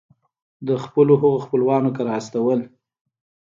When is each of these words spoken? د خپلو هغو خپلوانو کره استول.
د 0.67 0.69
خپلو 0.83 1.13
هغو 1.21 1.39
خپلوانو 1.45 1.89
کره 1.97 2.11
استول. 2.19 2.59